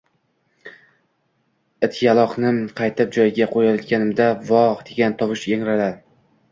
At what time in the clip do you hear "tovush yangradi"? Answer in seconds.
5.23-5.97